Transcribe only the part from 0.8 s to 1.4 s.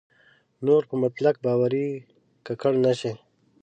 په مطلق